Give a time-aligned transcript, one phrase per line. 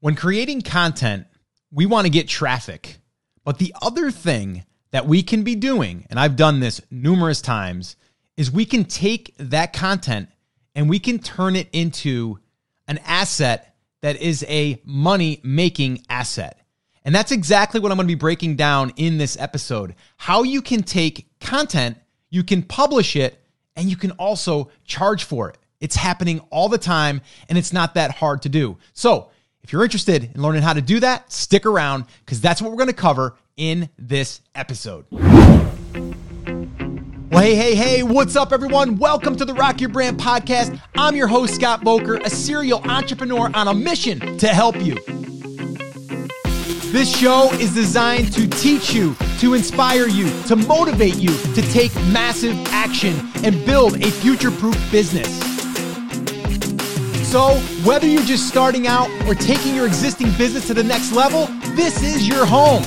[0.00, 1.26] When creating content,
[1.72, 2.98] we want to get traffic.
[3.44, 7.96] But the other thing that we can be doing, and I've done this numerous times,
[8.36, 10.28] is we can take that content
[10.74, 12.38] and we can turn it into
[12.86, 16.60] an asset that is a money making asset.
[17.04, 19.94] And that's exactly what I'm going to be breaking down in this episode.
[20.16, 21.98] How you can take content,
[22.30, 23.42] you can publish it,
[23.74, 25.58] and you can also charge for it.
[25.80, 28.78] It's happening all the time, and it's not that hard to do.
[28.92, 29.30] So,
[29.68, 32.78] if you're interested in learning how to do that, stick around because that's what we're
[32.78, 35.04] going to cover in this episode.
[35.10, 35.72] Well,
[37.42, 38.96] hey, hey, hey, what's up, everyone?
[38.96, 40.80] Welcome to the Rock Your Brand podcast.
[40.96, 44.94] I'm your host, Scott Voelker, a serial entrepreneur on a mission to help you.
[46.90, 51.94] This show is designed to teach you, to inspire you, to motivate you to take
[52.06, 55.47] massive action and build a future proof business.
[57.28, 61.44] So, whether you're just starting out or taking your existing business to the next level,
[61.74, 62.82] this is your home.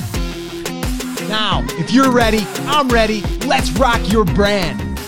[1.28, 3.20] Now, if you're ready, I'm ready.
[3.46, 4.98] Let's rock your brand.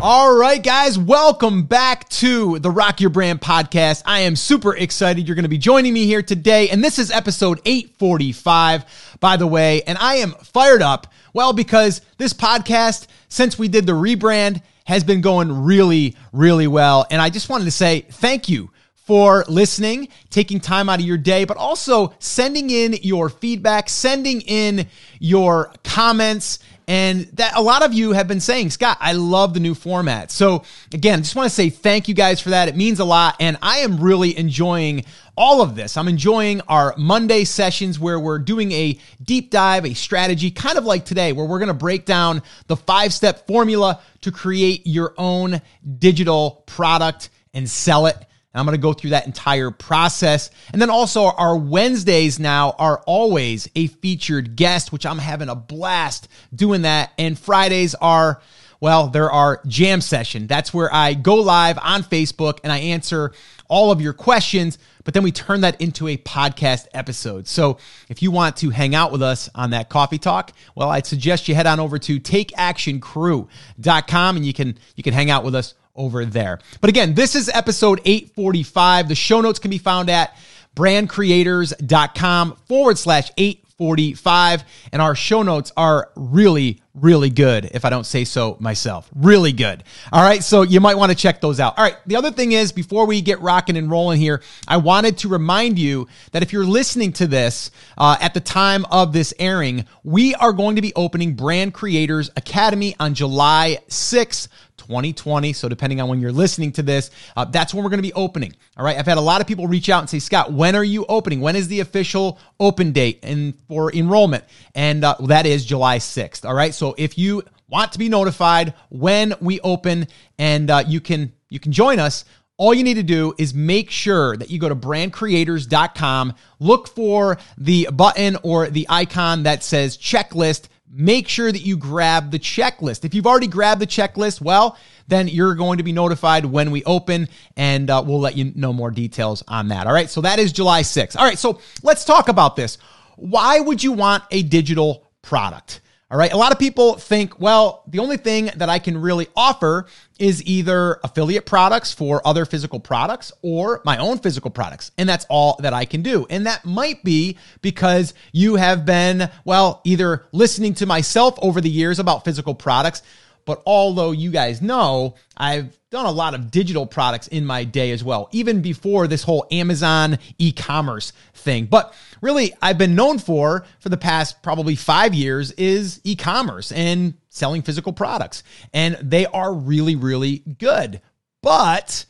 [0.00, 4.04] All right, guys, welcome back to the Rock Your Brand podcast.
[4.06, 6.68] I am super excited you're going to be joining me here today.
[6.68, 9.82] And this is episode 845, by the way.
[9.82, 15.04] And I am fired up, well, because this podcast, since we did the rebrand, has
[15.04, 17.06] been going really, really well.
[17.10, 21.18] And I just wanted to say thank you for listening, taking time out of your
[21.18, 24.86] day, but also sending in your feedback, sending in
[25.18, 26.60] your comments.
[26.88, 30.30] And that a lot of you have been saying, Scott, I love the new format.
[30.30, 32.68] So again, just want to say thank you guys for that.
[32.68, 33.36] It means a lot.
[33.40, 35.04] And I am really enjoying
[35.36, 35.96] all of this.
[35.96, 40.84] I'm enjoying our Monday sessions where we're doing a deep dive, a strategy, kind of
[40.84, 45.14] like today, where we're going to break down the five step formula to create your
[45.16, 45.62] own
[45.98, 48.16] digital product and sell it.
[48.52, 50.50] And I'm going to go through that entire process.
[50.72, 55.54] And then also our Wednesdays now are always a featured guest, which I'm having a
[55.54, 57.12] blast doing that.
[57.18, 58.42] And Fridays are,
[58.80, 60.46] well, there are jam session.
[60.46, 63.32] That's where I go live on Facebook and I answer
[63.72, 67.48] all of your questions, but then we turn that into a podcast episode.
[67.48, 67.78] So
[68.10, 71.48] if you want to hang out with us on that coffee talk, well, I'd suggest
[71.48, 75.72] you head on over to takeactioncrew.com and you can you can hang out with us
[75.94, 76.58] over there.
[76.80, 79.08] But again, this is episode 845.
[79.08, 80.36] The show notes can be found at
[80.74, 84.64] brandcreators.com forward slash 845.
[84.92, 89.10] And our show notes are really, really good, if I don't say so myself.
[89.14, 89.84] Really good.
[90.12, 90.42] All right.
[90.42, 91.76] So you might want to check those out.
[91.76, 91.96] All right.
[92.06, 95.78] The other thing is, before we get rocking and rolling here, I wanted to remind
[95.78, 100.34] you that if you're listening to this uh, at the time of this airing, we
[100.36, 104.48] are going to be opening Brand Creators Academy on July 6th.
[104.86, 105.52] 2020.
[105.52, 108.12] So, depending on when you're listening to this, uh, that's when we're going to be
[108.12, 108.54] opening.
[108.76, 108.96] All right.
[108.96, 111.40] I've had a lot of people reach out and say, Scott, when are you opening?
[111.40, 114.44] When is the official open date and for enrollment?
[114.74, 116.44] And uh, that is July 6th.
[116.44, 116.74] All right.
[116.74, 120.06] So, if you want to be notified when we open
[120.38, 122.24] and uh, you can you can join us
[122.58, 127.38] all you need to do is make sure that you go to brandcreators.com, look for
[127.58, 133.04] the button or the icon that says checklist, make sure that you grab the checklist.
[133.04, 134.76] If you've already grabbed the checklist, well,
[135.08, 138.72] then you're going to be notified when we open and uh, we'll let you know
[138.72, 139.86] more details on that.
[139.86, 140.10] All right.
[140.10, 141.16] So that is July 6th.
[141.16, 141.38] All right.
[141.38, 142.78] So let's talk about this.
[143.16, 145.80] Why would you want a digital product?
[146.12, 146.30] All right.
[146.30, 149.86] A lot of people think, well, the only thing that I can really offer
[150.18, 154.90] is either affiliate products for other physical products or my own physical products.
[154.98, 156.26] And that's all that I can do.
[156.28, 161.70] And that might be because you have been, well, either listening to myself over the
[161.70, 163.00] years about physical products,
[163.44, 167.90] but although you guys know, I've done a lot of digital products in my day
[167.90, 171.66] as well, even before this whole Amazon e commerce thing.
[171.66, 176.72] But really I've been known for for the past probably five years is e commerce
[176.72, 178.42] and selling physical products.
[178.72, 181.00] And they are really, really good.
[181.42, 182.06] But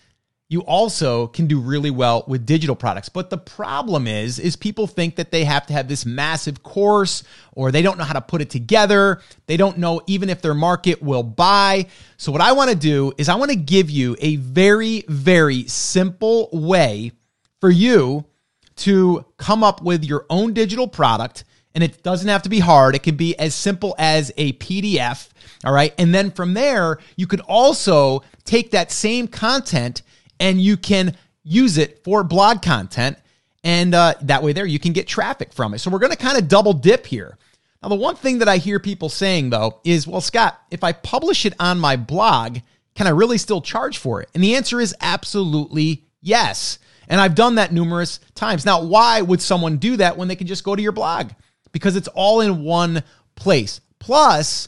[0.53, 3.09] you also can do really well with digital products.
[3.09, 7.25] But the problem is, is people think that they have to have this massive course
[7.53, 9.23] or they don't know how to put it together.
[9.47, 11.87] They don't know even if their market will buy.
[12.19, 15.67] So what I want to do is I want to give you a very, very
[15.69, 17.13] simple way
[17.63, 18.27] for you
[18.77, 21.45] to come up with your own digital product.
[21.75, 22.95] And it doesn't have to be hard.
[22.95, 25.31] It can be as simple as a PDF.
[25.65, 25.95] All right.
[25.97, 30.03] And then from there, you could also take that same content
[30.43, 33.17] and you can use it for blog content.
[33.63, 35.79] And uh, that way, there you can get traffic from it.
[35.79, 37.39] So we're going to kind of double dip here.
[37.81, 40.93] Now, the one thing that I hear people saying though is, well, Scott, if I
[40.93, 42.59] publish it on my blog,
[42.97, 44.31] can I really still charge for it?
[44.35, 46.81] And the answer is absolutely yes.
[47.07, 48.67] And I've done that numerous times.
[48.67, 51.31] Now, why would someone do that when they can just go to your blog?
[51.71, 53.05] Because it's all in one
[53.37, 53.81] place.
[54.01, 54.67] Plus,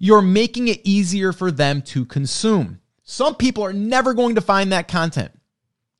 [0.00, 2.80] you're making it easier for them to consume.
[3.12, 5.30] Some people are never going to find that content.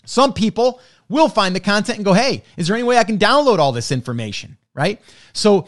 [0.07, 0.81] Some people
[1.11, 3.71] will find the content and go, hey, is there any way I can download all
[3.71, 4.57] this information?
[4.73, 4.99] Right?
[5.35, 5.67] So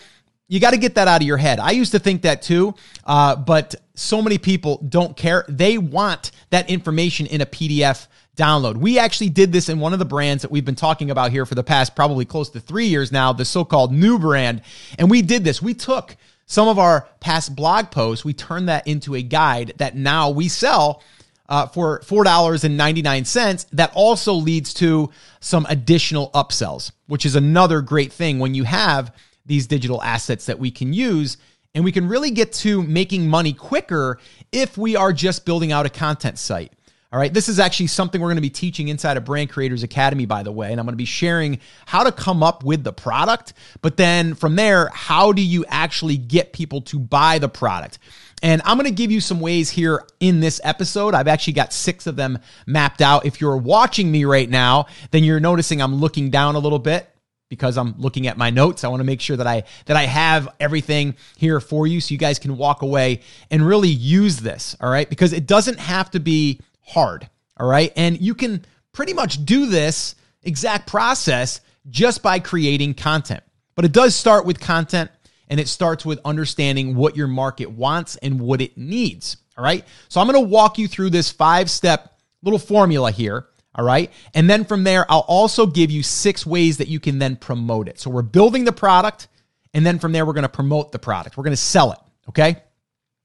[0.48, 1.60] you got to get that out of your head.
[1.60, 2.74] I used to think that too,
[3.04, 5.44] uh, but so many people don't care.
[5.46, 8.06] They want that information in a PDF
[8.38, 8.78] download.
[8.78, 11.44] We actually did this in one of the brands that we've been talking about here
[11.44, 14.62] for the past probably close to three years now, the so called new brand.
[14.98, 15.60] And we did this.
[15.60, 16.16] We took
[16.46, 20.48] some of our past blog posts, we turned that into a guide that now we
[20.48, 21.02] sell
[21.48, 23.66] uh, for $4.99.
[23.72, 25.10] That also leads to
[25.40, 29.14] some additional upsells, which is another great thing when you have
[29.46, 31.36] these digital assets that we can use.
[31.74, 34.18] And we can really get to making money quicker
[34.52, 36.72] if we are just building out a content site.
[37.14, 39.84] All right, this is actually something we're going to be teaching inside of Brand Creators
[39.84, 40.72] Academy, by the way.
[40.72, 43.52] And I'm going to be sharing how to come up with the product.
[43.82, 48.00] But then from there, how do you actually get people to buy the product?
[48.42, 51.14] And I'm going to give you some ways here in this episode.
[51.14, 53.26] I've actually got six of them mapped out.
[53.26, 57.08] If you're watching me right now, then you're noticing I'm looking down a little bit
[57.48, 58.82] because I'm looking at my notes.
[58.82, 62.10] I want to make sure that I that I have everything here for you so
[62.10, 63.20] you guys can walk away
[63.52, 65.08] and really use this, all right?
[65.08, 67.28] Because it doesn't have to be hard.
[67.56, 67.92] All right.
[67.96, 73.42] And you can pretty much do this exact process just by creating content.
[73.74, 75.10] But it does start with content
[75.48, 79.36] and it starts with understanding what your market wants and what it needs.
[79.56, 79.84] All right.
[80.08, 83.46] So I'm going to walk you through this five step little formula here.
[83.74, 84.10] All right.
[84.34, 87.88] And then from there, I'll also give you six ways that you can then promote
[87.88, 87.98] it.
[87.98, 89.28] So we're building the product.
[89.72, 91.36] And then from there, we're going to promote the product.
[91.36, 91.98] We're going to sell it.
[92.28, 92.56] Okay.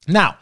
[0.08, 0.38] Now,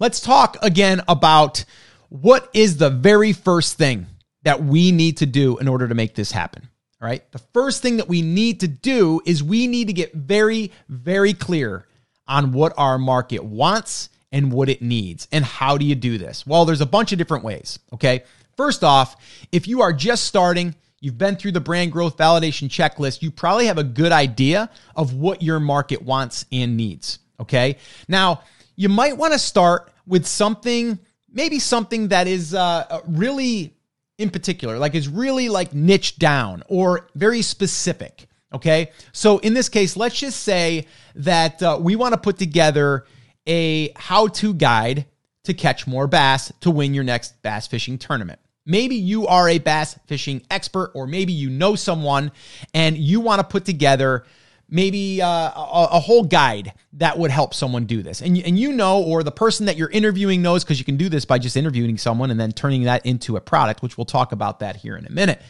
[0.00, 1.64] let's talk again about
[2.12, 4.06] what is the very first thing
[4.42, 6.68] that we need to do in order to make this happen?
[7.00, 7.24] All right.
[7.32, 11.32] The first thing that we need to do is we need to get very, very
[11.32, 11.86] clear
[12.28, 15.26] on what our market wants and what it needs.
[15.32, 16.46] And how do you do this?
[16.46, 17.78] Well, there's a bunch of different ways.
[17.94, 18.24] Okay.
[18.58, 19.16] First off,
[19.50, 23.66] if you are just starting, you've been through the brand growth validation checklist, you probably
[23.66, 27.20] have a good idea of what your market wants and needs.
[27.40, 27.78] Okay.
[28.06, 28.42] Now,
[28.76, 30.98] you might want to start with something
[31.32, 33.74] maybe something that is uh, uh, really
[34.18, 38.26] in particular, like is really like niche down or very specific.
[38.52, 38.90] Okay.
[39.12, 43.06] So in this case, let's just say that uh, we want to put together
[43.46, 45.06] a how to guide
[45.44, 48.38] to catch more bass to win your next bass fishing tournament.
[48.64, 52.30] Maybe you are a bass fishing expert, or maybe you know someone
[52.74, 54.24] and you want to put together
[54.72, 58.22] maybe uh, a, a, whole guide that would help someone do this.
[58.22, 61.10] And, and you know, or the person that you're interviewing knows, because you can do
[61.10, 64.32] this by just interviewing someone and then turning that into a product, which we'll talk
[64.32, 65.42] about that here in a minute.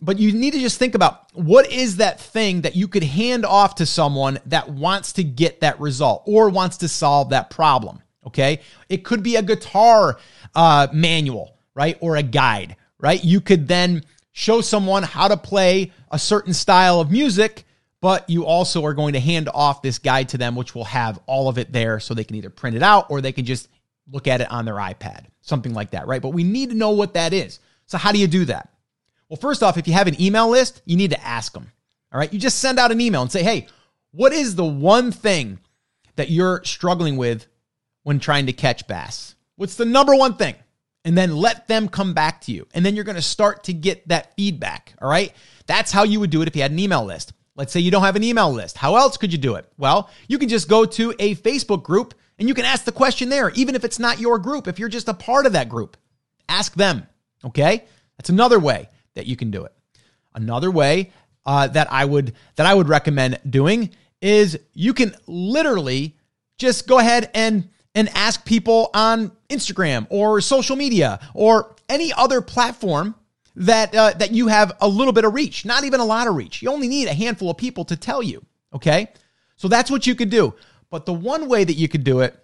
[0.00, 3.44] But you need to just think about what is that thing that you could hand
[3.44, 8.02] off to someone that wants to get that result or wants to solve that problem.
[8.24, 8.60] Okay.
[8.88, 10.18] It could be a guitar
[10.54, 11.98] uh, manual, right?
[12.00, 13.22] Or a guide, right?
[13.22, 17.64] You could then show someone how to play a certain style of music
[18.04, 21.18] but you also are going to hand off this guide to them, which will have
[21.26, 23.66] all of it there so they can either print it out or they can just
[24.12, 26.20] look at it on their iPad, something like that, right?
[26.20, 27.60] But we need to know what that is.
[27.86, 28.68] So, how do you do that?
[29.30, 31.72] Well, first off, if you have an email list, you need to ask them.
[32.12, 32.30] All right.
[32.30, 33.68] You just send out an email and say, hey,
[34.10, 35.58] what is the one thing
[36.16, 37.46] that you're struggling with
[38.02, 39.34] when trying to catch bass?
[39.56, 40.56] What's the number one thing?
[41.06, 42.66] And then let them come back to you.
[42.74, 44.92] And then you're going to start to get that feedback.
[45.00, 45.32] All right.
[45.64, 47.32] That's how you would do it if you had an email list.
[47.56, 48.76] Let's say you don't have an email list.
[48.76, 49.70] How else could you do it?
[49.78, 53.28] Well, you can just go to a Facebook group and you can ask the question
[53.28, 55.96] there, even if it's not your group, if you're just a part of that group.
[56.48, 57.06] Ask them.
[57.44, 57.84] Okay?
[58.16, 59.72] That's another way that you can do it.
[60.34, 61.12] Another way
[61.46, 66.16] uh, that I would that I would recommend doing is you can literally
[66.58, 72.40] just go ahead and and ask people on Instagram or social media or any other
[72.40, 73.14] platform
[73.56, 76.34] that uh, that you have a little bit of reach, not even a lot of
[76.34, 76.62] reach.
[76.62, 78.44] You only need a handful of people to tell you.
[78.72, 79.08] Okay,
[79.56, 80.54] so that's what you could do.
[80.90, 82.36] But the one way that you could do it,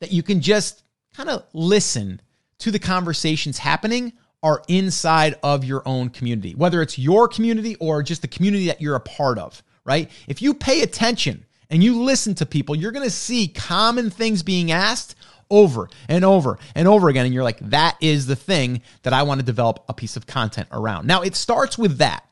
[0.00, 0.82] that you can just
[1.14, 2.20] kind of listen
[2.58, 8.02] to the conversations happening, are inside of your own community, whether it's your community or
[8.02, 9.62] just the community that you're a part of.
[9.84, 10.10] Right?
[10.26, 14.42] If you pay attention and you listen to people, you're going to see common things
[14.42, 15.16] being asked
[15.50, 17.24] over and over and over again.
[17.24, 20.26] And you're like, that is the thing that I want to develop a piece of
[20.26, 21.06] content around.
[21.06, 22.24] Now, it starts with that.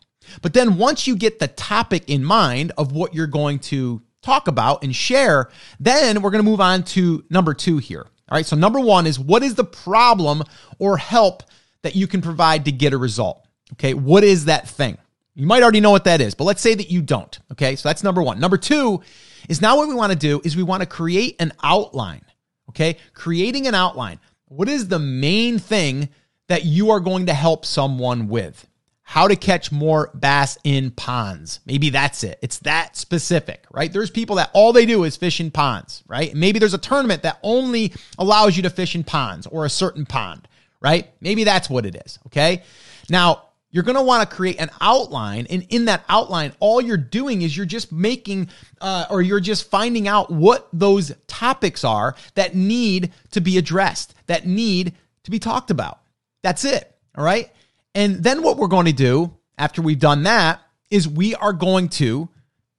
[0.42, 4.48] But then once you get the topic in mind of what you're going to talk
[4.48, 8.06] about and share, then we're going to move on to number two here.
[8.28, 8.46] All right.
[8.46, 10.42] So, number one is what is the problem
[10.78, 11.44] or help
[11.82, 13.46] that you can provide to get a result?
[13.74, 13.94] Okay.
[13.94, 14.98] What is that thing?
[15.34, 17.38] You might already know what that is, but let's say that you don't.
[17.52, 17.76] Okay.
[17.76, 18.40] So that's number one.
[18.40, 19.02] Number two
[19.48, 22.22] is now what we want to do is we want to create an outline.
[22.70, 22.96] Okay.
[23.14, 24.20] Creating an outline.
[24.48, 26.08] What is the main thing
[26.48, 28.66] that you are going to help someone with?
[29.02, 31.60] How to catch more bass in ponds.
[31.64, 32.40] Maybe that's it.
[32.42, 33.92] It's that specific, right?
[33.92, 36.34] There's people that all they do is fish in ponds, right?
[36.34, 40.06] Maybe there's a tournament that only allows you to fish in ponds or a certain
[40.06, 40.48] pond,
[40.80, 41.12] right?
[41.20, 42.64] Maybe that's what it is, okay?
[43.08, 43.45] Now,
[43.76, 45.46] you're going to want to create an outline.
[45.50, 48.48] And in that outline, all you're doing is you're just making
[48.80, 54.14] uh, or you're just finding out what those topics are that need to be addressed,
[54.28, 56.00] that need to be talked about.
[56.42, 56.90] That's it.
[57.18, 57.52] All right.
[57.94, 61.90] And then what we're going to do after we've done that is we are going
[61.90, 62.30] to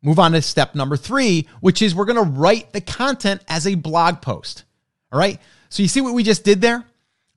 [0.01, 3.67] move on to step number three, which is we're going to write the content as
[3.67, 4.63] a blog post.
[5.11, 5.39] All right.
[5.69, 6.83] So you see what we just did there?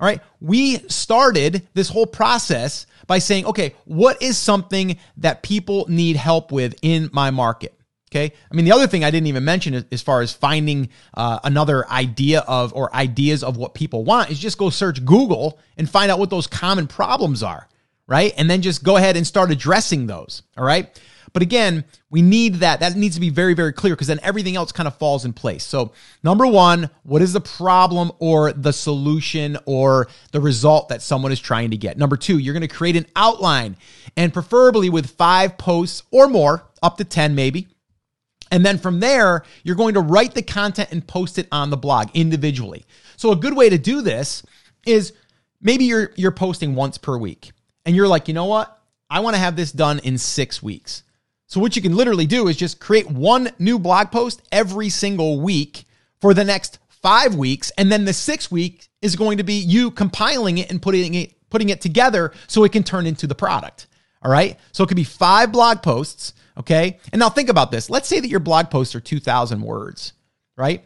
[0.01, 0.21] All right.
[0.41, 6.51] We started this whole process by saying, okay, what is something that people need help
[6.51, 7.75] with in my market?
[8.11, 8.33] Okay.
[8.51, 11.89] I mean, the other thing I didn't even mention as far as finding uh, another
[11.89, 16.11] idea of or ideas of what people want is just go search Google and find
[16.11, 17.69] out what those common problems are.
[18.09, 18.33] Right.
[18.37, 20.43] And then just go ahead and start addressing those.
[20.57, 21.01] All right.
[21.33, 22.81] But again, we need that.
[22.81, 25.33] That needs to be very, very clear because then everything else kind of falls in
[25.33, 25.65] place.
[25.65, 31.33] So, number one, what is the problem or the solution or the result that someone
[31.33, 31.99] is trying to get?
[31.99, 33.77] Number two, you're going to create an outline
[34.17, 37.69] and preferably with five posts or more, up to 10 maybe.
[38.51, 41.77] And then from there, you're going to write the content and post it on the
[41.77, 42.85] blog individually.
[43.17, 44.43] So, a good way to do this
[44.87, 45.13] is
[45.61, 47.53] maybe you're, you're posting once per week
[47.87, 48.77] and you're like, you know what?
[49.09, 51.03] I want to have this done in six weeks.
[51.51, 55.41] So what you can literally do is just create one new blog post every single
[55.41, 55.85] week
[56.21, 57.73] for the next five weeks.
[57.77, 61.35] And then the sixth week is going to be you compiling it and putting it,
[61.51, 63.89] putting it together so it can turn into the product.
[64.23, 64.61] All right.
[64.71, 66.35] So it could be five blog posts.
[66.57, 67.01] Okay.
[67.13, 67.91] And now think about this.
[67.91, 70.13] Let's say that your blog posts are 2000 words,
[70.57, 70.85] right?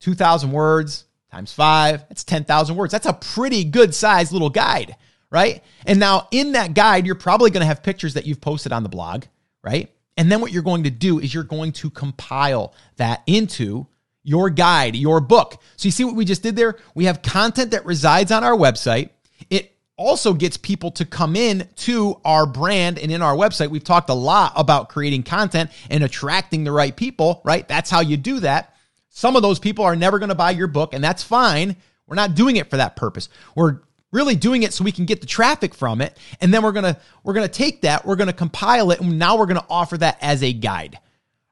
[0.00, 2.90] 2000 words times five, that's 10,000 words.
[2.90, 4.96] That's a pretty good sized little guide,
[5.30, 5.62] right?
[5.86, 8.82] And now in that guide, you're probably going to have pictures that you've posted on
[8.82, 9.22] the blog
[9.68, 9.92] right?
[10.16, 13.86] And then what you're going to do is you're going to compile that into
[14.24, 15.60] your guide, your book.
[15.76, 16.76] So you see what we just did there?
[16.94, 19.10] We have content that resides on our website.
[19.50, 23.68] It also gets people to come in to our brand and in our website.
[23.68, 27.68] We've talked a lot about creating content and attracting the right people, right?
[27.68, 28.74] That's how you do that.
[29.10, 31.76] Some of those people are never going to buy your book, and that's fine.
[32.06, 33.28] We're not doing it for that purpose.
[33.54, 33.80] We're
[34.12, 36.16] really doing it so we can get the traffic from it.
[36.40, 39.00] And then we're going to we're going to take that we're going to compile it
[39.00, 40.98] and now we're going to offer that as a guide.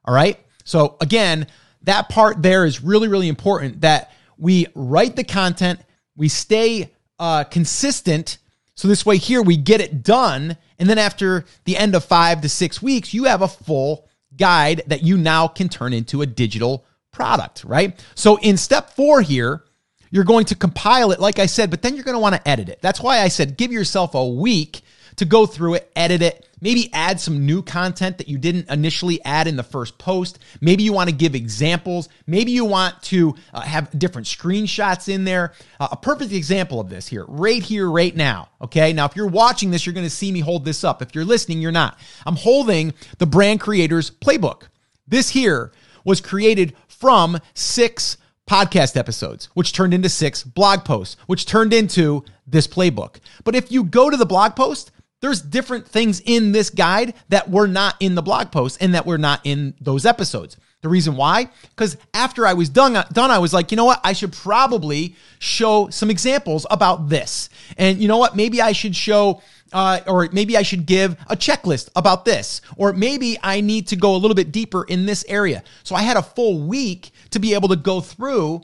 [0.05, 0.39] All right?
[0.63, 1.47] So again
[1.83, 5.79] that part there is really really important that we write the content
[6.15, 8.39] we stay uh, consistent.
[8.75, 12.41] So this way here we get it done and then after the end of five
[12.41, 16.25] to six weeks you have a full guide that you now can turn into a
[16.25, 18.03] digital product right?
[18.15, 19.63] So in step four here
[20.11, 22.47] you're going to compile it, like I said, but then you're going to want to
[22.47, 22.79] edit it.
[22.81, 24.81] That's why I said give yourself a week
[25.17, 29.23] to go through it, edit it, maybe add some new content that you didn't initially
[29.25, 30.39] add in the first post.
[30.61, 32.07] Maybe you want to give examples.
[32.25, 35.53] Maybe you want to uh, have different screenshots in there.
[35.79, 38.49] Uh, a perfect example of this here, right here, right now.
[38.61, 38.93] Okay.
[38.93, 41.01] Now, if you're watching this, you're going to see me hold this up.
[41.01, 41.97] If you're listening, you're not.
[42.25, 44.63] I'm holding the brand creators playbook.
[45.07, 45.71] This here
[46.03, 52.23] was created from six podcast episodes, which turned into six blog posts, which turned into
[52.47, 53.17] this playbook.
[53.43, 57.49] But if you go to the blog post, there's different things in this guide that
[57.49, 60.57] were not in the blog post and that were not in those episodes.
[60.81, 61.49] The reason why?
[61.69, 63.99] Because after I was done, done, I was like, you know what?
[64.03, 67.49] I should probably show some examples about this.
[67.77, 68.35] And you know what?
[68.35, 69.41] Maybe I should show
[69.73, 73.95] uh, or maybe I should give a checklist about this, or maybe I need to
[73.95, 75.63] go a little bit deeper in this area.
[75.83, 78.61] So I had a full week to be able to go through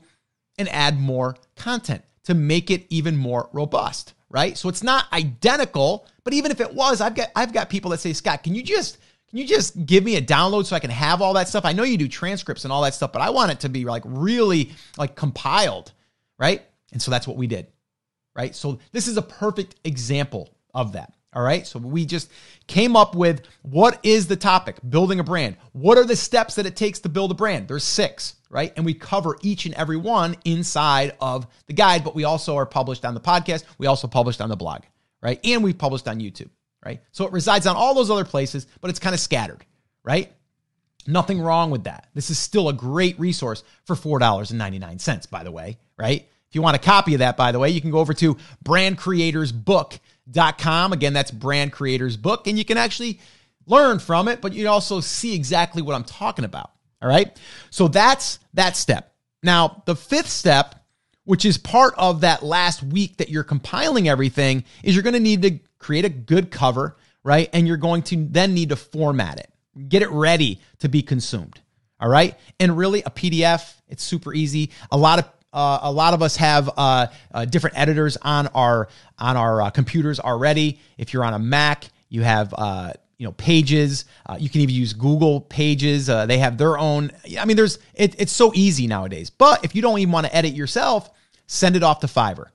[0.57, 4.57] and add more content to make it even more robust, right?
[4.57, 7.99] So it's not identical, but even if it was, I've got I've got people that
[7.99, 8.97] say, Scott, can you just
[9.33, 11.65] can you just give me a download so I can have all that stuff?
[11.65, 13.83] I know you do transcripts and all that stuff, but I want it to be
[13.83, 15.91] like really like compiled,
[16.37, 16.61] right?
[16.91, 17.65] And so that's what we did,
[18.35, 18.55] right?
[18.55, 21.15] So this is a perfect example of that.
[21.33, 21.65] All right.
[21.65, 22.29] So we just
[22.67, 24.77] came up with what is the topic?
[24.87, 25.57] Building a brand.
[25.71, 27.67] What are the steps that it takes to build a brand?
[27.67, 28.71] There's six, right?
[28.75, 32.67] And we cover each and every one inside of the guide, but we also are
[32.67, 33.63] published on the podcast.
[33.79, 34.83] We also published on the blog,
[35.23, 35.39] right?
[35.43, 36.51] And we've published on YouTube,
[36.85, 37.01] right?
[37.11, 39.65] So it resides on all those other places, but it's kind of scattered,
[40.03, 40.31] right?
[41.05, 42.07] Nothing wrong with that.
[42.13, 46.27] This is still a great resource for $4.99, by the way, right?
[46.47, 48.37] If you want a copy of that, by the way, you can go over to
[48.63, 49.99] Brand Creators Book
[50.29, 50.93] brandcreatorsbook.com.
[50.93, 52.47] Again, that's Brand Creators Book.
[52.47, 53.19] And you can actually
[53.65, 56.71] learn from it, but you also see exactly what I'm talking about.
[57.01, 57.37] All right.
[57.69, 59.13] So that's that step.
[59.41, 60.75] Now, the fifth step,
[61.25, 65.19] which is part of that last week that you're compiling everything, is you're going to
[65.19, 67.49] need to create a good cover, right?
[67.53, 69.51] And you're going to then need to format it,
[69.89, 71.59] get it ready to be consumed.
[71.99, 72.37] All right.
[72.59, 74.71] And really, a PDF, it's super easy.
[74.91, 78.89] A lot of uh, a lot of us have uh, uh, different editors on our
[79.19, 80.79] on our uh, computers already.
[80.97, 84.75] If you're on a Mac, you have uh, you know pages uh, you can even
[84.75, 87.09] use google pages they have their own
[87.39, 90.35] i mean there's it, it's so easy nowadays but if you don't even want to
[90.35, 91.09] edit yourself
[91.47, 92.47] send it off to fiverr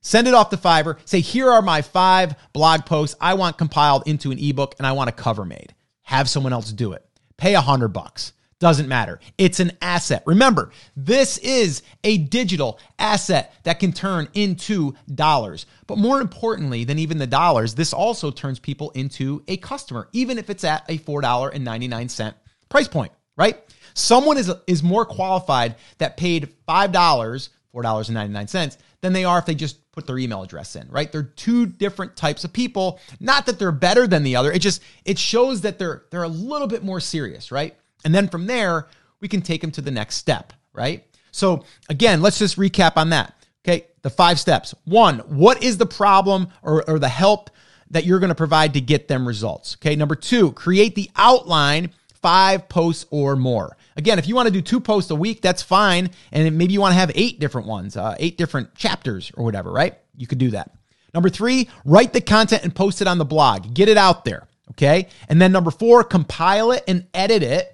[0.00, 4.02] send it off to fiverr say here are my five blog posts i want compiled
[4.06, 7.04] into an ebook and i want a cover made have someone else do it
[7.36, 9.20] pay a hundred bucks doesn't matter.
[9.36, 10.22] It's an asset.
[10.24, 15.66] Remember, this is a digital asset that can turn into dollars.
[15.86, 20.38] But more importantly than even the dollars, this also turns people into a customer, even
[20.38, 22.34] if it's at a $4.99
[22.70, 23.62] price point, right?
[23.92, 27.48] Someone is, is more qualified that paid $5,
[27.84, 31.10] $4.99, than they are if they just put their email address in, right?
[31.10, 32.98] They're two different types of people.
[33.20, 34.50] Not that they're better than the other.
[34.50, 37.76] It just it shows that they're they're a little bit more serious, right?
[38.04, 38.88] And then from there,
[39.20, 41.04] we can take them to the next step, right?
[41.30, 43.34] So again, let's just recap on that.
[43.66, 44.74] Okay, the five steps.
[44.84, 47.50] One, what is the problem or, or the help
[47.90, 49.76] that you're going to provide to get them results?
[49.76, 51.90] Okay, number two, create the outline,
[52.22, 53.76] five posts or more.
[53.96, 56.10] Again, if you want to do two posts a week, that's fine.
[56.30, 59.72] And maybe you want to have eight different ones, uh, eight different chapters or whatever,
[59.72, 59.96] right?
[60.16, 60.70] You could do that.
[61.14, 63.72] Number three, write the content and post it on the blog.
[63.72, 64.46] Get it out there.
[64.72, 65.08] Okay.
[65.28, 67.72] And then number four, compile it and edit it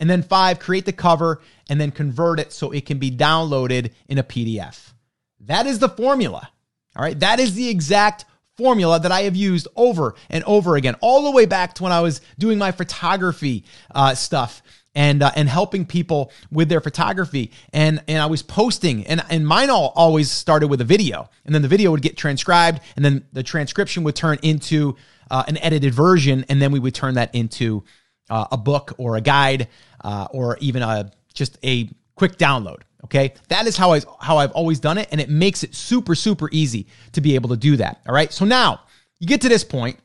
[0.00, 1.40] and then five, create the cover
[1.70, 4.92] and then convert it so it can be downloaded in a PDF.
[5.40, 6.50] That is the formula.
[6.96, 7.18] All right.
[7.18, 11.30] That is the exact formula that I have used over and over again, all the
[11.30, 14.62] way back to when I was doing my photography uh, stuff
[14.94, 17.50] and uh, and helping people with their photography.
[17.72, 21.54] And and I was posting, and and mine all always started with a video, and
[21.54, 24.96] then the video would get transcribed, and then the transcription would turn into
[25.30, 27.84] uh, an edited version, and then we would turn that into
[28.30, 29.68] uh, a book or a guide
[30.02, 32.82] uh, or even a just a quick download.
[33.04, 36.14] Okay, that is how I how I've always done it, and it makes it super
[36.14, 38.00] super easy to be able to do that.
[38.08, 38.80] All right, so now
[39.18, 39.98] you get to this point,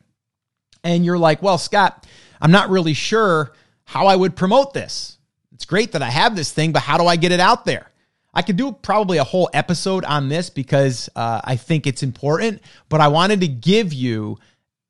[0.84, 2.06] and you're like, well, Scott,
[2.40, 3.52] I'm not really sure
[3.90, 5.18] how I would promote this.
[5.52, 7.90] It's great that I have this thing, but how do I get it out there?
[8.32, 12.62] I could do probably a whole episode on this because uh, I think it's important,
[12.88, 14.38] but I wanted to give you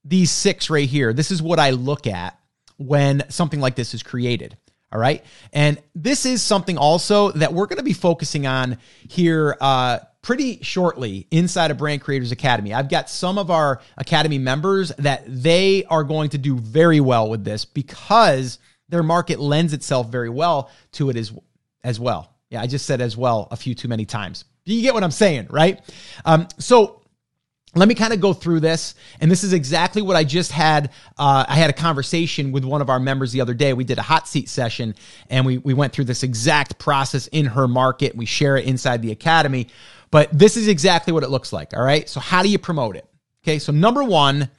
[0.04, 1.14] these six right here.
[1.14, 2.38] This is what I look at
[2.76, 4.58] when something like this is created.
[4.92, 5.24] All right.
[5.54, 8.76] And this is something also that we're going to be focusing on
[9.08, 12.74] here uh, pretty shortly inside of Brand Creators Academy.
[12.74, 17.30] I've got some of our Academy members that they are going to do very well
[17.30, 18.58] with this because
[18.90, 21.32] their market lends itself very well to it as,
[21.82, 22.34] as well.
[22.50, 24.44] Yeah, I just said as well a few too many times.
[24.64, 25.80] You get what I'm saying, right?
[26.24, 27.00] Um, so
[27.74, 30.90] let me kind of go through this and this is exactly what i just had
[31.18, 33.98] uh, i had a conversation with one of our members the other day we did
[33.98, 34.94] a hot seat session
[35.28, 39.02] and we, we went through this exact process in her market we share it inside
[39.02, 39.68] the academy
[40.10, 42.96] but this is exactly what it looks like all right so how do you promote
[42.96, 43.06] it
[43.44, 44.50] okay so number one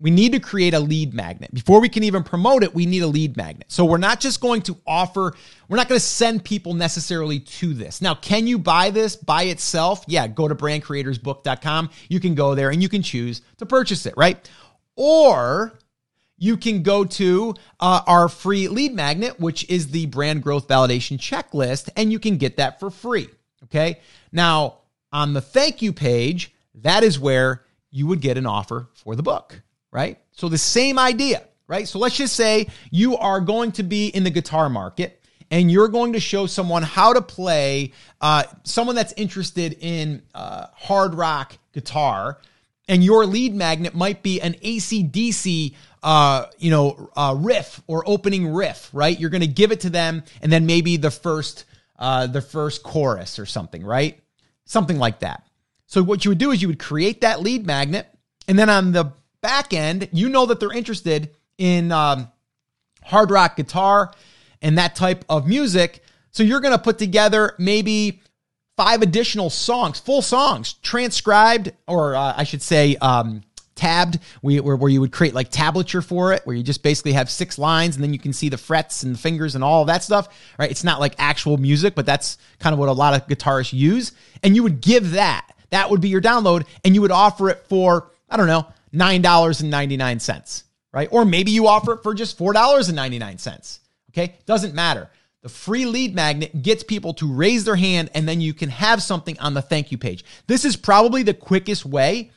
[0.00, 1.52] we need to create a lead magnet.
[1.52, 3.66] Before we can even promote it, we need a lead magnet.
[3.68, 5.34] So we're not just going to offer,
[5.68, 8.00] we're not going to send people necessarily to this.
[8.00, 10.04] Now, can you buy this by itself?
[10.06, 11.90] Yeah, go to brandcreatorsbook.com.
[12.08, 14.48] You can go there and you can choose to purchase it, right?
[14.94, 15.78] Or
[16.36, 21.18] you can go to uh, our free lead magnet, which is the brand growth validation
[21.18, 23.28] checklist, and you can get that for free.
[23.64, 23.98] Okay.
[24.30, 24.78] Now,
[25.12, 29.22] on the thank you page, that is where you would get an offer for the
[29.24, 30.18] book right?
[30.32, 31.86] So the same idea, right?
[31.86, 35.18] So let's just say you are going to be in the guitar market
[35.50, 40.66] and you're going to show someone how to play, uh, someone that's interested in uh,
[40.74, 42.38] hard rock guitar,
[42.88, 48.52] and your lead magnet might be an ACDC, uh, you know, uh, riff or opening
[48.52, 49.18] riff, right?
[49.18, 51.64] You're going to give it to them, and then maybe the first,
[51.98, 54.18] uh, the first chorus or something, right?
[54.64, 55.44] Something like that.
[55.86, 58.06] So what you would do is you would create that lead magnet,
[58.46, 62.28] and then on the back end, you know that they're interested in um,
[63.02, 64.12] hard rock guitar
[64.62, 66.02] and that type of music.
[66.30, 68.22] So you're going to put together maybe
[68.76, 73.42] five additional songs, full songs, transcribed, or uh, I should say, um,
[73.74, 77.30] tabbed, where, where you would create like tablature for it, where you just basically have
[77.30, 80.02] six lines and then you can see the frets and the fingers and all that
[80.02, 80.70] stuff, right?
[80.70, 84.12] It's not like actual music, but that's kind of what a lot of guitarists use.
[84.42, 85.48] And you would give that.
[85.70, 90.62] That would be your download, and you would offer it for, I don't know, $9.99,
[90.92, 91.08] right?
[91.10, 93.78] Or maybe you offer it for just $4.99.
[94.10, 94.36] Okay?
[94.46, 95.10] Doesn't matter.
[95.42, 99.02] The free lead magnet gets people to raise their hand and then you can have
[99.02, 100.24] something on the thank you page.
[100.46, 102.32] This is probably the quickest way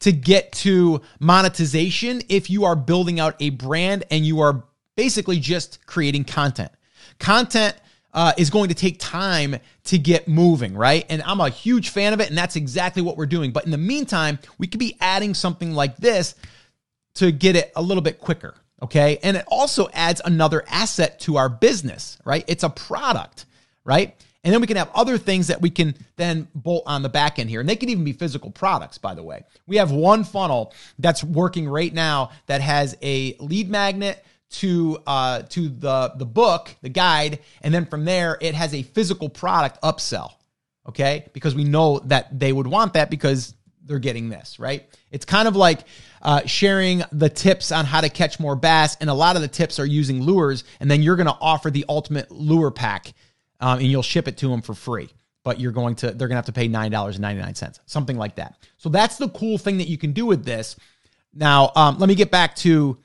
[0.00, 4.64] to get to monetization if you are building out a brand and you are
[4.96, 6.70] basically just creating content.
[7.18, 7.76] Content
[8.14, 11.04] uh, is going to take time to get moving, right?
[11.10, 13.50] And I'm a huge fan of it, and that's exactly what we're doing.
[13.50, 16.36] But in the meantime, we could be adding something like this
[17.16, 19.18] to get it a little bit quicker, okay?
[19.22, 22.44] And it also adds another asset to our business, right?
[22.46, 23.46] It's a product,
[23.84, 24.14] right?
[24.44, 27.38] And then we can have other things that we can then bolt on the back
[27.38, 27.60] end here.
[27.60, 29.42] And they can even be physical products, by the way.
[29.66, 35.42] We have one funnel that's working right now that has a lead magnet to uh,
[35.42, 39.80] to the the book, the guide, and then from there it has a physical product
[39.82, 40.32] upsell.
[40.86, 43.54] Okay, because we know that they would want that because
[43.84, 44.86] they're getting this right.
[45.10, 45.80] It's kind of like
[46.22, 49.48] uh, sharing the tips on how to catch more bass, and a lot of the
[49.48, 53.12] tips are using lures, and then you're going to offer the ultimate lure pack,
[53.60, 55.08] um, and you'll ship it to them for free.
[55.42, 57.54] But you're going to they're going to have to pay nine dollars and ninety nine
[57.54, 58.56] cents, something like that.
[58.78, 60.76] So that's the cool thing that you can do with this.
[61.34, 62.98] Now, um, let me get back to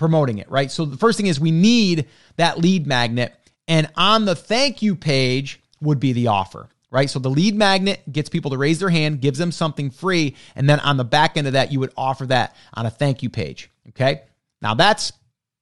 [0.00, 0.70] promoting it, right?
[0.70, 3.34] So the first thing is we need that lead magnet.
[3.68, 7.08] And on the thank you page would be the offer, right?
[7.08, 10.36] So the lead magnet gets people to raise their hand, gives them something free.
[10.56, 13.22] And then on the back end of that, you would offer that on a thank
[13.22, 13.70] you page.
[13.90, 14.22] Okay.
[14.62, 15.12] Now that's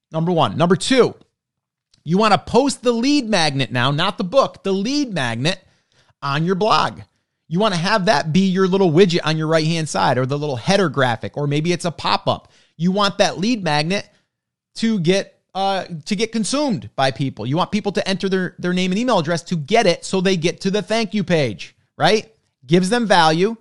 [0.09, 0.57] number one.
[0.57, 1.13] Number two,
[2.05, 5.59] you want to post the lead magnet now, not the book, the lead magnet
[6.21, 7.01] on your blog.
[7.49, 10.25] You want to have that be your little widget on your right hand side or
[10.25, 12.53] the little header graphic, or maybe it's a pop up.
[12.77, 14.07] You want that lead magnet
[14.75, 17.45] to get uh, to get consumed by people.
[17.45, 20.21] You want people to enter their, their name and email address to get it so
[20.21, 22.31] they get to the thank you page, right?
[22.67, 23.57] Gives them value,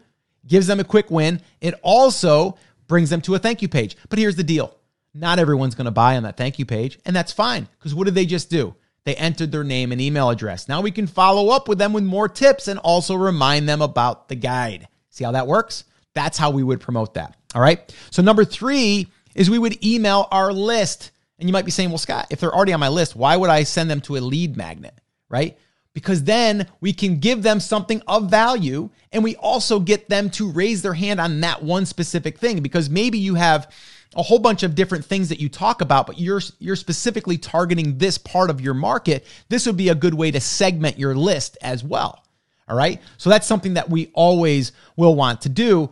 [0.47, 1.41] gives them a quick win.
[1.61, 3.97] It also brings them to a thank you page.
[4.11, 4.75] But here's the deal
[5.15, 8.05] not everyone's going to buy on that thank you page, and that's fine because what
[8.05, 8.75] did they just do?
[9.05, 10.69] They entered their name and email address.
[10.69, 14.29] Now we can follow up with them with more tips and also remind them about
[14.29, 14.89] the guide.
[15.11, 15.85] See how that works?
[16.13, 17.35] That's how we would promote that.
[17.55, 17.95] All right.
[18.11, 19.09] So, number three
[19.39, 21.13] is we would email our list.
[21.39, 23.51] And you might be saying, well, Scott, if they're already on my list, why would
[23.51, 25.01] I send them to a lead magnet?
[25.29, 25.57] Right?
[25.95, 30.51] Because then we can give them something of value and we also get them to
[30.51, 32.61] raise their hand on that one specific thing.
[32.61, 33.73] Because maybe you have
[34.17, 37.99] a whole bunch of different things that you talk about, but you're you're specifically targeting
[37.99, 39.25] this part of your market.
[39.49, 42.25] This would be a good way to segment your list as well.
[42.69, 43.01] All right.
[43.19, 45.91] So that's something that we always will want to do.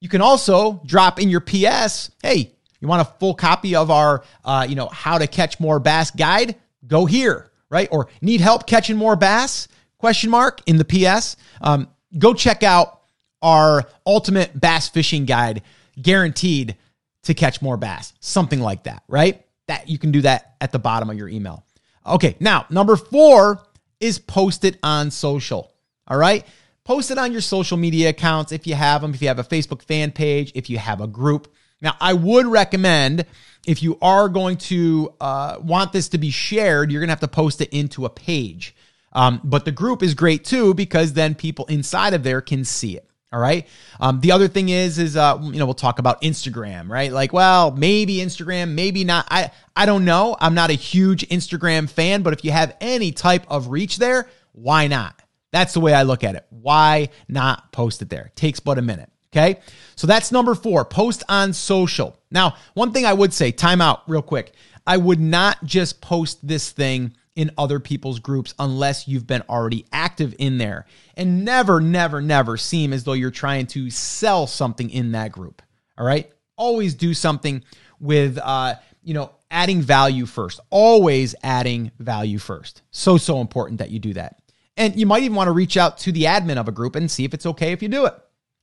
[0.00, 4.24] You can also drop in your PS, hey, you want a full copy of our,
[4.44, 6.56] uh, you know, how to catch more bass guide?
[6.86, 7.88] Go here, right?
[7.90, 9.68] Or need help catching more bass?
[9.98, 11.36] Question mark in the PS.
[11.60, 13.00] Um, go check out
[13.42, 15.62] our ultimate bass fishing guide,
[16.00, 16.76] guaranteed
[17.22, 18.12] to catch more bass.
[18.20, 19.44] Something like that, right?
[19.68, 21.64] That you can do that at the bottom of your email.
[22.06, 23.62] Okay, now number four
[24.00, 25.72] is post it on social.
[26.06, 26.44] All right.
[26.84, 29.44] Post it on your social media accounts if you have them, if you have a
[29.44, 31.52] Facebook fan page, if you have a group.
[31.80, 33.26] Now, I would recommend
[33.66, 37.20] if you are going to uh, want this to be shared, you're going to have
[37.20, 38.74] to post it into a page.
[39.12, 42.96] Um, but the group is great too because then people inside of there can see
[42.96, 43.08] it.
[43.32, 43.66] All right.
[43.98, 47.10] Um, the other thing is, is uh, you know, we'll talk about Instagram, right?
[47.12, 49.26] Like, well, maybe Instagram, maybe not.
[49.30, 50.36] I I don't know.
[50.40, 54.30] I'm not a huge Instagram fan, but if you have any type of reach there,
[54.52, 55.20] why not?
[55.50, 56.46] That's the way I look at it.
[56.50, 58.26] Why not post it there?
[58.26, 59.10] It takes but a minute.
[59.36, 59.60] Okay.
[59.96, 62.18] So that's number four post on social.
[62.30, 64.52] Now, one thing I would say, time out real quick.
[64.86, 69.84] I would not just post this thing in other people's groups unless you've been already
[69.92, 70.86] active in there.
[71.16, 75.60] And never, never, never seem as though you're trying to sell something in that group.
[75.98, 76.30] All right.
[76.56, 77.62] Always do something
[78.00, 80.60] with, uh, you know, adding value first.
[80.70, 82.82] Always adding value first.
[82.90, 84.40] So, so important that you do that.
[84.78, 87.10] And you might even want to reach out to the admin of a group and
[87.10, 88.14] see if it's okay if you do it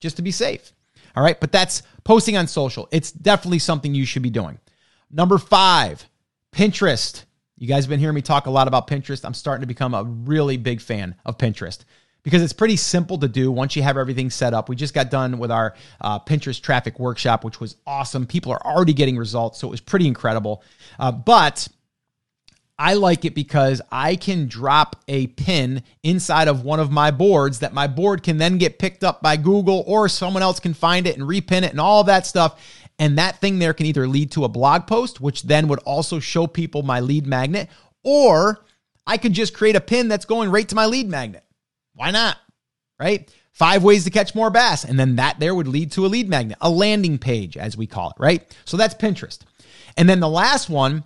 [0.03, 0.71] just to be safe.
[1.15, 1.39] All right.
[1.39, 2.87] But that's posting on social.
[2.91, 4.59] It's definitely something you should be doing.
[5.09, 6.07] Number five,
[6.51, 7.23] Pinterest.
[7.57, 9.23] You guys have been hearing me talk a lot about Pinterest.
[9.23, 11.85] I'm starting to become a really big fan of Pinterest
[12.23, 14.69] because it's pretty simple to do once you have everything set up.
[14.69, 18.25] We just got done with our uh, Pinterest traffic workshop, which was awesome.
[18.25, 20.63] People are already getting results, so it was pretty incredible.
[20.99, 21.67] Uh, but
[22.83, 27.59] I like it because I can drop a pin inside of one of my boards
[27.59, 31.07] that my board can then get picked up by Google or someone else can find
[31.07, 32.61] it and repin it and all that stuff.
[32.99, 36.19] And that thing there can either lead to a blog post, which then would also
[36.19, 37.69] show people my lead magnet,
[38.03, 38.65] or
[39.07, 41.45] I could just create a pin that's going right to my lead magnet.
[41.93, 42.35] Why not?
[42.99, 43.31] Right?
[43.53, 44.83] five ways to catch more bass.
[44.83, 47.87] And then that there would lead to a lead magnet, a landing page, as we
[47.87, 48.57] call it, right?
[48.65, 49.39] So that's Pinterest.
[49.95, 51.03] And then the last one,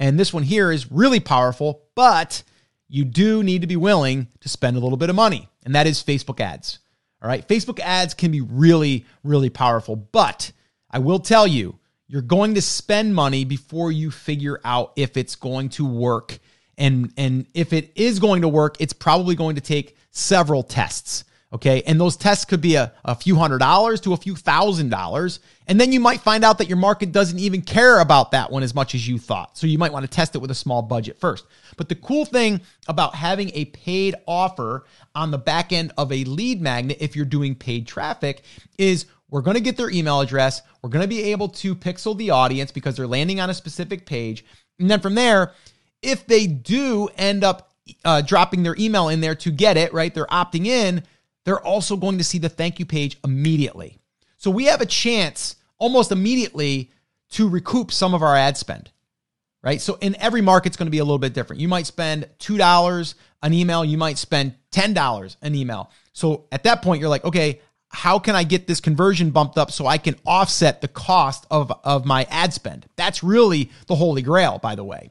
[0.00, 2.42] and this one here is really powerful, but
[2.88, 5.86] you do need to be willing to spend a little bit of money, and that
[5.86, 6.80] is Facebook ads.
[7.22, 7.46] All right.
[7.46, 10.52] Facebook ads can be really, really powerful, but
[10.90, 15.36] I will tell you, you're going to spend money before you figure out if it's
[15.36, 16.40] going to work.
[16.76, 21.24] And, and if it is going to work, it's probably going to take several tests.
[21.52, 21.82] Okay.
[21.84, 25.40] And those tests could be a, a few hundred dollars to a few thousand dollars.
[25.66, 28.62] And then you might find out that your market doesn't even care about that one
[28.62, 29.58] as much as you thought.
[29.58, 31.44] So you might want to test it with a small budget first.
[31.76, 34.84] But the cool thing about having a paid offer
[35.14, 38.42] on the back end of a lead magnet, if you're doing paid traffic,
[38.78, 40.62] is we're going to get their email address.
[40.82, 44.06] We're going to be able to pixel the audience because they're landing on a specific
[44.06, 44.44] page.
[44.78, 45.52] And then from there,
[46.02, 47.72] if they do end up
[48.04, 51.02] uh, dropping their email in there to get it, right, they're opting in
[51.44, 53.98] they're also going to see the thank you page immediately.
[54.36, 56.90] So we have a chance almost immediately
[57.30, 58.90] to recoup some of our ad spend,
[59.62, 59.80] right?
[59.80, 61.60] So in every market, it's going to be a little bit different.
[61.60, 65.90] You might spend $2 an email, you might spend $10 an email.
[66.12, 69.70] So at that point, you're like, okay, how can I get this conversion bumped up
[69.70, 72.86] so I can offset the cost of, of my ad spend?
[72.96, 75.10] That's really the holy grail, by the way.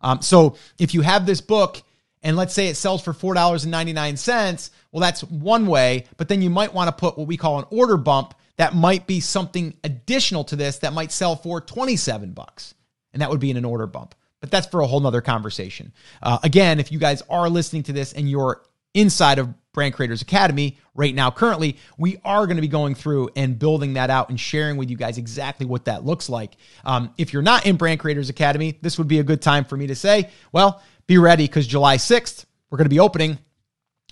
[0.00, 1.82] Um, so if you have this book
[2.22, 6.74] and let's say it sells for $4.99, well, that's one way, but then you might
[6.74, 10.54] want to put what we call an order bump that might be something additional to
[10.54, 12.74] this that might sell for 27 bucks.
[13.14, 14.14] And that would be in an order bump.
[14.40, 15.94] But that's for a whole nother conversation.
[16.22, 20.20] Uh, again, if you guys are listening to this and you're inside of Brand Creators
[20.20, 24.28] Academy right now, currently, we are going to be going through and building that out
[24.28, 26.52] and sharing with you guys exactly what that looks like.
[26.84, 29.78] Um, if you're not in Brand Creators Academy, this would be a good time for
[29.78, 33.36] me to say, well, be ready because July 6th, we're going to be opening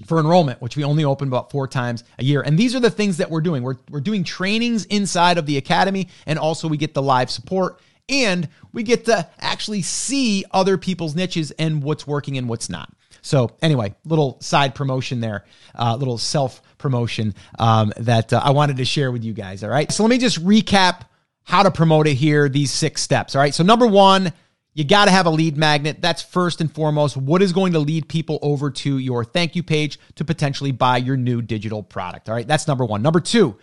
[0.04, 2.42] for enrollment, which we only open about four times a year.
[2.42, 3.62] And these are the things that we're doing.
[3.62, 7.80] We're, we're doing trainings inside of the academy, and also we get the live support
[8.08, 12.92] and we get to actually see other people's niches and what's working and what's not.
[13.22, 15.44] So, anyway, little side promotion there,
[15.76, 19.62] uh, little self promotion um, that uh, I wanted to share with you guys.
[19.62, 19.92] All right.
[19.92, 21.02] So, let me just recap
[21.44, 23.36] how to promote it here, these six steps.
[23.36, 23.54] All right.
[23.54, 24.32] So, number one,
[24.78, 26.00] you got to have a lead magnet.
[26.00, 29.64] That's first and foremost what is going to lead people over to your thank you
[29.64, 32.28] page to potentially buy your new digital product.
[32.28, 33.02] All right, that's number one.
[33.02, 33.56] Number two,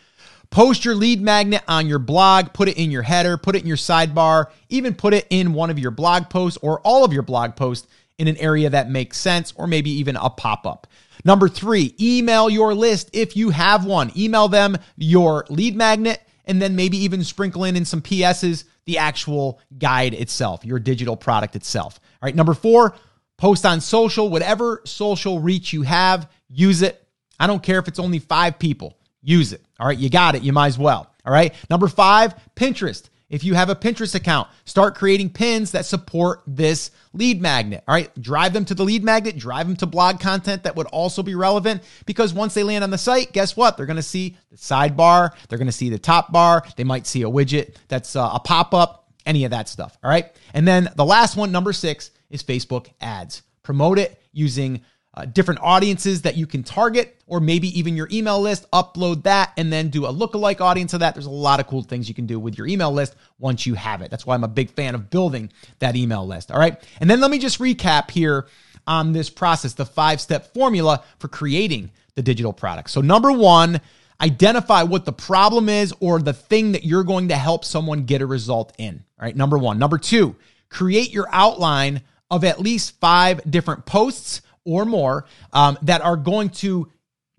[0.50, 3.68] post your lead magnet on your blog, put it in your header, put it in
[3.68, 7.24] your sidebar, even put it in one of your blog posts or all of your
[7.24, 10.86] blog posts in an area that makes sense, or maybe even a pop up.
[11.24, 14.12] Number three, email your list if you have one.
[14.18, 18.98] Email them your lead magnet and then maybe even sprinkle in in some PSs the
[18.98, 22.00] actual guide itself, your digital product itself.
[22.22, 22.96] All right, number four,
[23.38, 27.02] post on social, whatever social reach you have, use it.
[27.40, 29.64] I don't care if it's only five people, use it.
[29.80, 31.12] All right, you got it, you might as well.
[31.26, 33.10] All right, number five, Pinterest.
[33.30, 37.84] If you have a Pinterest account, start creating pins that support this lead magnet.
[37.88, 40.88] All right, drive them to the lead magnet, drive them to blog content that would
[40.88, 43.78] also be relevant because once they land on the site, guess what?
[43.78, 47.08] They're going to see the sidebar, they're going to see the top bar, they might
[47.08, 49.98] see a widget that's uh, a pop up, any of that stuff.
[50.04, 53.42] All right, and then the last one, number six, is Facebook ads.
[53.64, 54.82] Promote it using
[55.16, 59.54] uh, different audiences that you can target, or maybe even your email list, upload that,
[59.56, 61.16] and then do a lookalike audience of that.
[61.16, 63.76] There's a lot of cool things you can do with your email list once you
[63.76, 64.12] have it.
[64.12, 66.52] That's why I'm a big fan of building that email list.
[66.52, 66.82] All right.
[67.00, 68.48] And then let me just recap here
[68.88, 72.90] on this process, the five step formula for creating the digital product.
[72.90, 73.80] So, number one,
[74.20, 78.22] identify what the problem is or the thing that you're going to help someone get
[78.22, 79.04] a result in.
[79.18, 79.36] All right.
[79.36, 79.80] Number one.
[79.80, 80.36] Number two,
[80.70, 86.50] create your outline of at least five different posts or more um, that are going
[86.50, 86.92] to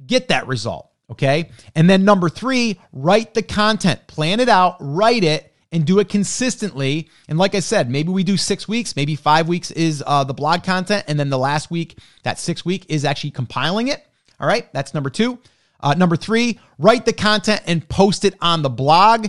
[0.04, 0.90] get that result.
[1.10, 1.50] Okay.
[1.74, 6.08] And then number three, write the content, plan it out, write it, and do it
[6.08, 7.08] consistently.
[7.28, 10.34] And like I said, maybe we do six weeks, maybe five weeks is uh, the
[10.34, 11.04] blog content.
[11.06, 14.04] And then the last week, that six week, is actually compiling it.
[14.40, 14.72] All right.
[14.72, 15.38] That's number two.
[15.78, 19.28] Uh, number three, write the content and post it on the blog.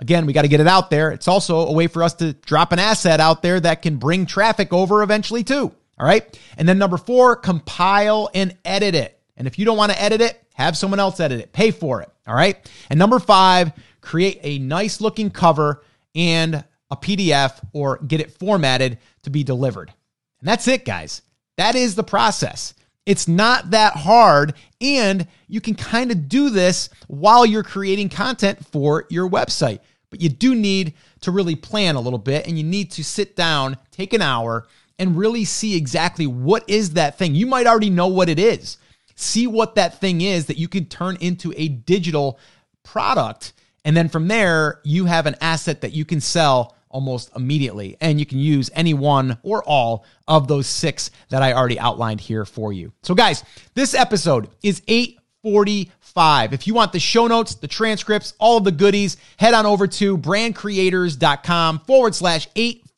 [0.00, 1.10] Again, we got to get it out there.
[1.10, 4.26] It's also a way for us to drop an asset out there that can bring
[4.26, 5.72] traffic over eventually, too.
[5.98, 6.38] All right.
[6.56, 9.20] And then number four, compile and edit it.
[9.36, 11.52] And if you don't want to edit it, have someone else edit it.
[11.52, 12.10] Pay for it.
[12.26, 12.70] All right.
[12.90, 15.82] And number five, create a nice looking cover
[16.14, 19.92] and a PDF or get it formatted to be delivered.
[20.40, 21.22] And that's it, guys.
[21.56, 22.74] That is the process.
[23.06, 24.54] It's not that hard.
[24.80, 29.80] And you can kind of do this while you're creating content for your website.
[30.10, 33.36] But you do need to really plan a little bit and you need to sit
[33.36, 34.66] down, take an hour,
[34.98, 37.34] and really see exactly what is that thing.
[37.34, 38.78] You might already know what it is.
[39.14, 42.38] see what that thing is that you can turn into a digital
[42.84, 43.52] product.
[43.84, 47.96] And then from there, you have an asset that you can sell almost immediately.
[48.00, 52.20] And you can use any one or all of those six that I already outlined
[52.20, 52.92] here for you.
[53.02, 56.52] So, guys, this episode is 845.
[56.52, 59.86] If you want the show notes, the transcripts, all of the goodies, head on over
[59.86, 62.48] to brandcreators.com forward slash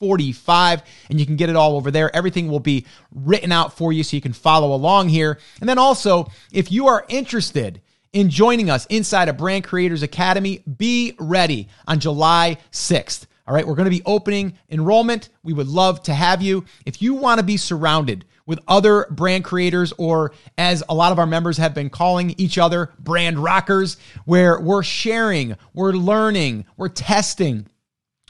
[0.01, 2.15] 845 and you can get it all over there.
[2.15, 5.39] Everything will be written out for you so you can follow along here.
[5.61, 7.81] And then also, if you are interested,
[8.13, 13.27] in joining us inside of Brand Creators Academy, be ready on July 6th.
[13.47, 15.29] All right, we're going to be opening enrollment.
[15.43, 16.65] We would love to have you.
[16.87, 21.19] If you want to be surrounded with other brand creators, or as a lot of
[21.19, 26.89] our members have been calling each other, brand rockers, where we're sharing, we're learning, we're
[26.89, 27.67] testing,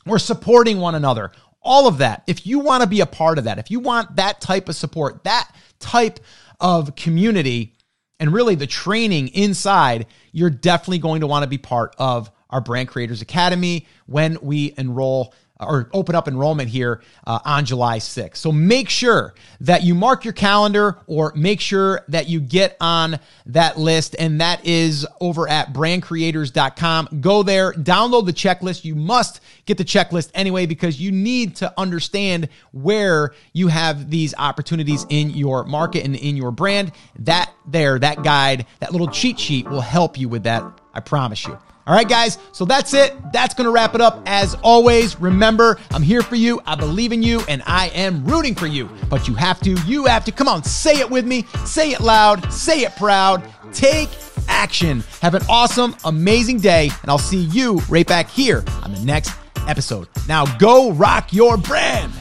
[0.04, 2.22] we're supporting one another, all of that.
[2.26, 4.76] If you want to be a part of that, if you want that type of
[4.76, 6.20] support, that type
[6.60, 7.74] of community,
[8.18, 12.60] and really the training inside, you're definitely going to want to be part of our
[12.60, 18.36] Brand Creators Academy when we enroll or open up enrollment here uh, on July 6th.
[18.36, 23.18] So make sure that you mark your calendar or make sure that you get on
[23.46, 24.16] that list.
[24.18, 27.20] And that is over at brandcreators.com.
[27.20, 28.84] Go there, download the checklist.
[28.84, 34.34] You must get the checklist anyway because you need to understand where you have these
[34.36, 36.92] opportunities in your market and in your brand.
[37.20, 40.64] That there, that guide, that little cheat sheet will help you with that.
[40.92, 41.58] I promise you.
[41.90, 42.38] All right, guys.
[42.52, 43.16] So that's it.
[43.32, 44.22] That's going to wrap it up.
[44.24, 46.60] As always, remember, I'm here for you.
[46.64, 48.88] I believe in you and I am rooting for you.
[49.08, 51.46] But you have to, you have to, come on, say it with me.
[51.64, 52.52] Say it loud.
[52.52, 53.42] Say it proud.
[53.72, 54.08] Take
[54.46, 55.02] action.
[55.20, 56.90] Have an awesome, amazing day.
[57.02, 60.06] And I'll see you right back here on the next episode.
[60.28, 62.12] Now go rock your brand.